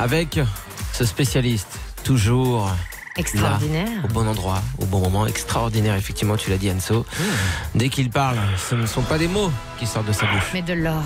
[0.00, 0.40] avec
[0.92, 2.70] ce spécialiste, toujours
[3.16, 3.86] Extraordinaire.
[3.86, 7.04] là, au bon endroit, au bon moment, extraordinaire, effectivement, tu l'as dit Anso.
[7.74, 8.38] Dès qu'il parle,
[8.70, 11.02] ce ne sont pas des mots qui sortent de sa bouche, Mais de l'or.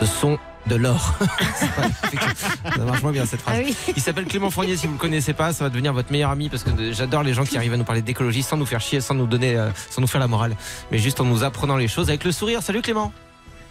[0.00, 1.14] ce sont de l'or.
[1.56, 3.56] C'est pas- effectivement, ça marche moins bien cette phrase.
[3.58, 3.74] Ah oui.
[3.96, 6.30] Il s'appelle Clément Fournier, si vous ne le connaissez pas, ça va devenir votre meilleur
[6.30, 8.80] ami parce que j'adore les gens qui arrivent à nous parler d'écologie sans nous faire
[8.80, 10.56] chier, sans nous donner, euh, sans nous faire la morale,
[10.90, 12.62] mais juste en nous apprenant les choses avec le sourire.
[12.62, 13.12] Salut Clément.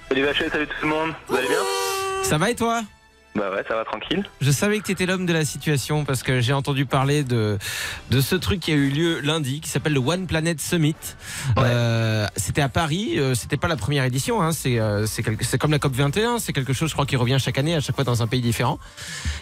[0.10, 1.10] Salut Vachel, salut tout le monde.
[1.30, 1.58] Vous allez bien?
[2.24, 2.82] Ça va et toi?
[3.36, 4.24] Bah ouais, ça va tranquille.
[4.42, 7.58] Je savais que tu étais l'homme de la situation parce que j'ai entendu parler de,
[8.12, 10.96] de ce truc qui a eu lieu lundi qui s'appelle le One Planet Summit.
[11.58, 15.44] Euh, c'était à Paris, euh, c'était pas la première édition, hein, c'est euh, c'est quelque-
[15.44, 17.80] c'est comme la COP 21, c'est quelque chose je crois qui revient chaque année, à
[17.80, 18.78] chaque fois dans un pays différent.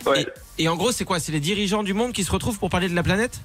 [0.05, 0.25] Ouais.
[0.57, 1.19] Et, et en gros c'est quoi?
[1.19, 3.41] C'est les dirigeants du monde qui se retrouvent pour parler de la planète?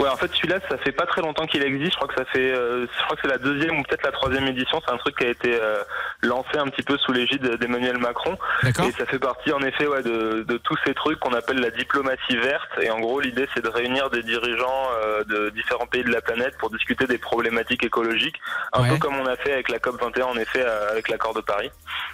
[0.00, 1.92] Ouais, en fait, celui-là, ça fait pas très longtemps qu'il existe.
[1.92, 4.10] Je crois que ça fait, euh, je crois que c'est la deuxième ou peut-être la
[4.10, 4.80] troisième édition.
[4.84, 5.76] C'est un truc qui a été euh,
[6.22, 8.36] lancé un petit peu sous l'égide d'Emmanuel Macron.
[8.64, 11.70] Et ça fait partie, en effet, ouais, de, de tous ces trucs qu'on appelle la
[11.70, 12.68] diplomatie verte.
[12.82, 16.20] Et en gros, l'idée, c'est de réunir des dirigeants euh, de différents pays de la
[16.20, 18.40] planète pour discuter des problématiques écologiques,
[18.72, 18.88] un Ouais.
[18.90, 21.40] peu comme on a fait avec la COP 21, en effet, euh, avec l'accord de
[21.40, 21.70] Paris.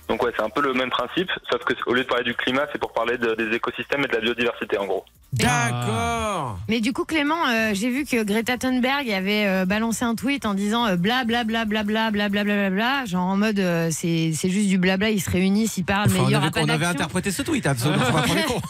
[0.08, 2.34] Donc ouais, c'est un peu le même principe, sauf que au lieu de parler du
[2.34, 5.04] climat, c'est pour parler de- des écosystèmes et de la biodiversité, en gros.
[5.38, 10.14] D'accord Mais du coup, Clément, euh, j'ai vu que Greta Thunberg avait euh, balancé un
[10.14, 13.24] tweet en disant euh, bla bla bla bla bla bla bla bla bla bla, genre
[13.26, 16.20] en mode euh, c'est c'est juste du blabla, ils se réunissent, ils parlent, Enfin, mais
[16.20, 16.90] il on y aura avait, pas on avait d'action.
[16.90, 18.04] interprété ce tweet, absolument.
[18.04, 18.60] prendre les cons.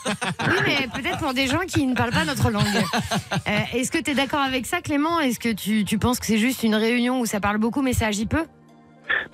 [0.48, 2.64] Oui, mais peut-être pour des gens qui ne parlent pas notre langue.
[3.48, 6.26] Euh, Est-ce que tu es d'accord avec ça, Clément Est-ce que tu, tu penses que
[6.26, 8.46] c'est juste une réunion où ça parle beaucoup mais ça agit peu Bah,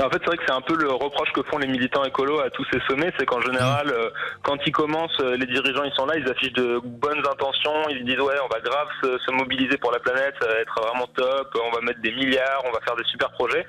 [0.03, 2.41] en fait, c'est vrai que c'est un peu le reproche que font les militants écolos
[2.41, 4.11] à tous ces sommets, c'est qu'en général, euh,
[4.43, 8.05] quand ils commencent, euh, les dirigeants, ils sont là, ils affichent de bonnes intentions, ils
[8.05, 11.07] disent ouais, on va grave se, se mobiliser pour la planète, ça va être vraiment
[11.15, 13.67] top, on va mettre des milliards, on va faire des super projets.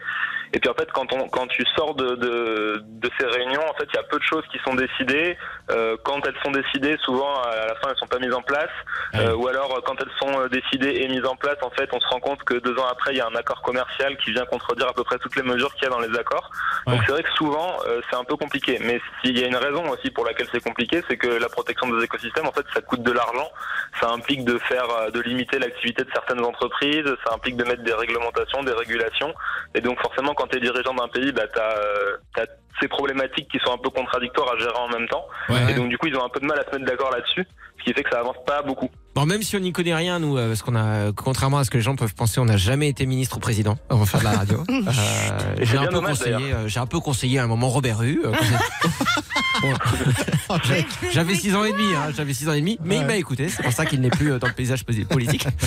[0.54, 3.74] Et puis en fait, quand, on, quand tu sors de, de, de ces réunions, en
[3.74, 5.38] fait, il y a peu de choses qui sont décidées.
[5.70, 8.70] Euh, quand elles sont décidées, souvent à la fin, elles sont pas mises en place.
[9.16, 11.90] Euh, ou alors, euh, quand elles sont euh, décidées et mises en place, en fait,
[11.94, 14.32] on se rend compte que deux ans après, il y a un accord commercial qui
[14.32, 16.52] vient contredire à peu près toutes les mesures qu'il y a dans les accords.
[16.88, 18.78] Donc c'est vrai que souvent, euh, c'est un peu compliqué.
[18.82, 21.88] Mais s'il y a une raison aussi pour laquelle c'est compliqué, c'est que la protection
[21.96, 23.50] des écosystèmes, en fait, ça coûte de l'argent.
[24.02, 27.06] Ça implique de faire, euh, de limiter l'activité de certaines entreprises.
[27.26, 29.34] Ça implique de mettre des réglementations, des régulations.
[29.76, 32.46] Et donc forcément, quand tu es dirigeant d'un pays, bah, tu as,
[32.82, 35.26] ces problématiques qui sont un peu contradictoires à gérer en même temps.
[35.50, 35.72] Ouais.
[35.72, 37.46] Et donc du coup, ils ont un peu de mal à se mettre d'accord là-dessus,
[37.78, 38.90] ce qui fait que ça avance pas beaucoup.
[39.14, 41.70] Bon, même si on n'y connaît rien, nous, euh, parce qu'on a, contrairement à ce
[41.70, 43.78] que les gens peuvent penser, on n'a jamais été ministre ou président.
[43.90, 44.64] On va faire de la radio.
[44.72, 48.00] Euh, j'ai un peu dommage, conseillé, euh, j'ai un peu conseillé à un moment Robert
[48.02, 48.16] euh,
[49.62, 53.06] Bon, j'ai- j'avais 6 ans et demi, hein, j'avais 6 ans et demi, mais il
[53.06, 53.48] m'a écouté.
[53.48, 55.48] C'est pour ça qu'il n'est plus dans le paysage politique.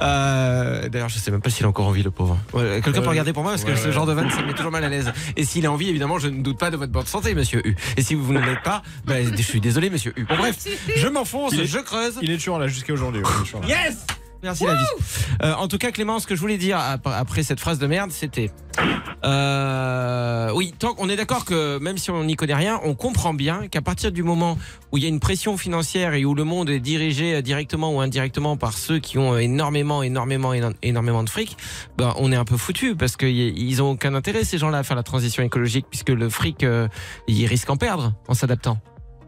[0.00, 2.38] Euh, D'ailleurs, je sais même pas s'il a encore envie, le pauvre.
[2.52, 4.54] Ouais, Quelqu'un peut regarder pour moi parce que ce genre de vanne, ça me met
[4.54, 5.12] toujours mal à l'aise.
[5.36, 7.74] Et s'il a envie, évidemment, je ne doute pas de votre bonne santé, monsieur U.
[7.96, 10.24] Et si vous ne l'êtes pas, ben, je suis désolé, monsieur U.
[10.24, 10.56] Bon, bref,
[10.96, 12.14] je m'enfonce, je creuse.
[12.22, 13.22] Il est toujours là jusqu'à aujourd'hui.
[13.68, 14.04] Yes
[14.40, 14.84] Merci la vie.
[15.42, 17.88] Euh, en tout cas, Clément, ce que je voulais dire ap- après cette phrase de
[17.88, 18.52] merde, c'était.
[19.24, 23.34] Euh, oui, tant qu'on est d'accord que même si on n'y connaît rien, on comprend
[23.34, 24.56] bien qu'à partir du moment
[24.92, 27.92] où il y a une pression financière et où le monde est dirigé euh, directement
[27.92, 31.56] ou indirectement par ceux qui ont énormément, énormément, éno- énormément de fric,
[31.96, 34.96] ben, on est un peu foutu parce qu'ils ont aucun intérêt ces gens-là à faire
[34.96, 36.86] la transition écologique puisque le fric, euh,
[37.26, 38.78] ils risquent en perdre en s'adaptant.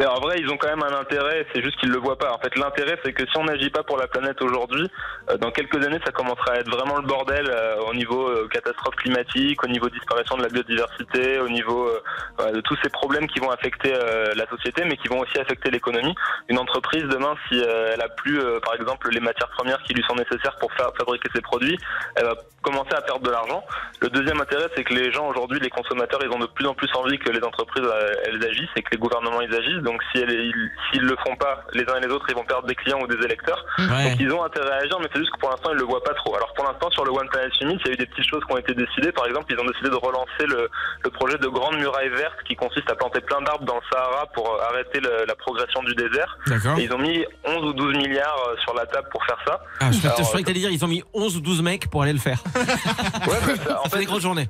[0.00, 2.32] Mais en vrai, ils ont quand même un intérêt, c'est juste qu'ils le voient pas.
[2.32, 4.88] En fait, l'intérêt, c'est que si on n'agit pas pour la planète aujourd'hui,
[5.28, 8.48] euh, dans quelques années, ça commencera à être vraiment le bordel euh, au niveau euh,
[8.48, 13.26] catastrophe climatique, au niveau disparition de la biodiversité, au niveau euh, de tous ces problèmes
[13.26, 16.14] qui vont affecter euh, la société, mais qui vont aussi affecter l'économie.
[16.48, 20.02] Une entreprise, demain, si euh, elle a plus, par exemple, les matières premières qui lui
[20.04, 21.76] sont nécessaires pour fabriquer ses produits,
[22.16, 23.62] elle va commencer à perdre de l'argent.
[24.00, 26.74] Le deuxième intérêt, c'est que les gens aujourd'hui, les consommateurs, ils ont de plus en
[26.74, 27.84] plus envie que les entreprises
[28.26, 29.82] elles agissent et que les gouvernements ils agissent.
[30.12, 32.66] Si elles, ils- s'ils le font pas, les uns et les autres, ils vont perdre
[32.66, 33.64] des clients ou des électeurs.
[33.78, 34.10] Ouais.
[34.10, 36.02] Donc ils ont intérêt à agir, mais c'est juste que pour l'instant ils le voient
[36.02, 36.34] pas trop.
[36.36, 38.42] Alors pour l'instant sur le One Planet Summit, il y a eu des petites choses
[38.46, 39.12] qui ont été décidées.
[39.12, 40.68] Par exemple, ils ont décidé de relancer le,
[41.04, 44.26] le projet de grande muraille verte qui consiste à planter plein d'arbres dans le Sahara
[44.34, 46.36] pour euh, arrêter le- la progression du désert.
[46.46, 46.78] D'accord.
[46.78, 49.60] Et ils ont mis 11 ou 12 milliards euh, sur la table pour faire ça.
[49.80, 51.88] Ah, je, je Alors, croyais que t'allais dire ils ont mis 11 ou 12 mecs
[51.90, 52.42] pour aller le faire.
[52.54, 54.48] Ouais, bah, ça- en fait, des grosses journées.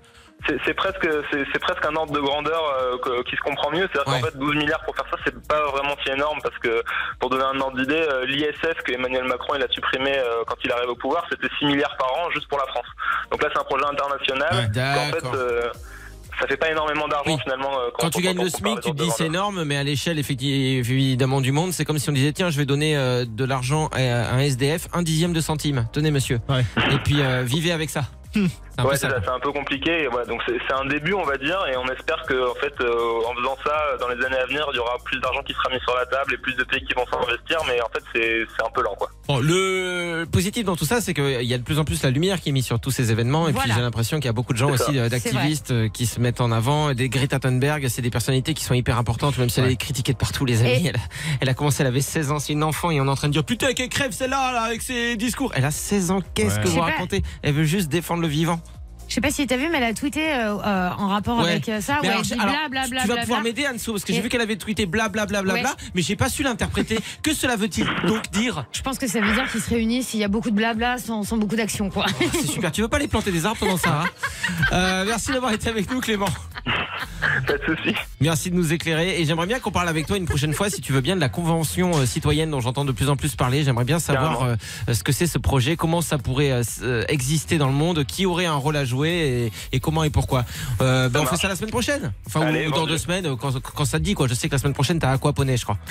[0.65, 3.89] C'est presque, c'est presque un ordre de grandeur euh, que- qui se comprend mieux.
[3.93, 4.21] C'est-à-dire Ouais.
[4.21, 6.83] qu'en fait, 12 milliards pour faire ça, c'est pas vraiment si énorme parce que,
[7.21, 10.57] pour donner un ordre d'idée, euh, l'ISF que Emmanuel Macron il a supprimé euh, quand
[10.65, 12.87] il arrive au pouvoir, c'était 6 milliards par an juste pour la France.
[13.31, 14.55] Donc là, c'est un projet international.
[14.55, 15.71] Ouais, qu'en fait, euh,
[16.41, 17.39] ça fait pas énormément d'argent Oui.
[17.43, 17.71] finalement.
[17.99, 21.53] Quand tu gagnes le SMIC, tu te dis c'est énorme, mais à l'échelle évidemment du
[21.53, 23.99] monde, c'est comme si on disait tiens, je vais donner euh, de l'argent à
[24.35, 25.87] un SDF, un dixième de centime.
[25.93, 26.39] Tenez, monsieur.
[26.49, 26.65] Ouais.
[26.93, 28.05] Et puis euh, vivez avec ça.
[28.81, 30.03] C'est un peu Ouais, ça, c'est ça, un peu compliqué.
[30.05, 32.73] Et voilà, donc c'est un début, on va dire, et on espère que en fait,
[32.81, 35.53] euh, en faisant ça, dans les années à venir, il y aura plus d'argent qui
[35.53, 37.59] sera mis sur la table et plus de pays qui vont s'investir.
[37.69, 39.11] Mais en fait, c'est c'est un peu lent, quoi.
[39.29, 42.11] Bon, le positif dans tout ça, c'est qu'il y a de plus en plus la
[42.11, 43.49] lumière qui est mise sur tous ces événements.
[43.49, 46.07] Et puis j'ai l'impression qu'il y a beaucoup de gens aussi, euh, d'activistes euh, qui
[46.07, 46.93] se mettent en avant.
[46.95, 50.13] Des Greta Thunberg, c'est des personnalités qui sont hyper importantes, même si elle est critiquée
[50.13, 50.71] de partout, les amis.
[50.71, 51.01] Et- Elle, a,
[51.41, 53.29] elle a commencé, elle avait 16 ans, c'est une enfant, et on est en train
[53.29, 55.53] de dire Putain, qu'elle crève celle-là, là, avec ses discours.
[55.55, 56.63] Elle a 16 ans, qu'est-ce Ouais.
[56.65, 57.23] que vous racontez?
[57.43, 58.61] Elle veut juste défendre le vivant.
[59.11, 61.51] Je sais pas si t'as vu, mais elle a tweeté euh, euh, en rapport Ouais.
[61.51, 61.99] avec euh, ça.
[62.01, 63.91] Mais où alors, elle dit alors, bla bla tu- bla tu vas pouvoir m'aider Anso
[63.93, 65.61] parce que j'ai vu qu'elle avait tweeté bla bla bla bla Ouais.
[65.63, 66.97] bla, mais j'ai pas su l'interpréter.
[67.23, 68.65] que cela veut-il donc dire?
[68.73, 70.99] Je pense que ça veut dire qu'ils se réunissent, il y a beaucoup de blabla
[70.99, 72.07] sans, sans beaucoup d'action, quoi.
[72.33, 72.71] C'est super.
[72.71, 74.09] Tu veux pas aller planter des arbres pendant ça hein?
[74.73, 76.29] Euh, Merci d'avoir été avec nous, Clément.
[77.51, 77.95] Pas de souci.
[78.21, 79.21] Merci de nous éclairer.
[79.21, 81.21] Et j'aimerais bien qu'on parle avec toi une prochaine fois, si tu veux bien, de
[81.21, 83.65] la convention euh, citoyenne dont j'entends de plus en plus parler.
[83.65, 84.55] J'aimerais bien savoir euh,
[84.93, 86.53] ce que c'est ce projet, comment ça pourrait
[86.83, 90.11] euh, exister dans le monde, qui aurait un rôle à jouer et, et comment et
[90.11, 90.45] pourquoi.
[90.81, 92.13] Euh, ben, on fait ça la semaine prochaine.
[92.27, 92.93] Enfin, Allez, ou dans vendu.
[92.93, 94.29] deux semaines, quand, quand ça te dit quoi.
[94.29, 95.79] Je sais que la semaine prochaine, t'as aquaponé, je crois.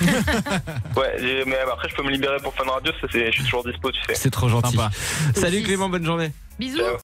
[0.96, 2.92] Ouais, mais après, je peux me libérer pour Fun Radio.
[3.00, 4.14] Ça, c'est, je suis toujours dispo, tu sais.
[4.14, 4.76] C'est trop gentil.
[4.76, 4.90] Sympa.
[5.34, 5.62] Salut.
[5.62, 6.32] Clément, bonne journée.
[6.58, 6.78] Bisous.
[6.78, 6.96] Ciao.